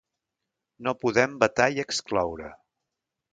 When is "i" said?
1.75-1.85